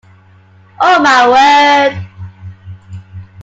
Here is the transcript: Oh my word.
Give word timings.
Oh 0.79 0.99
my 0.99 1.27
word. 1.29 2.07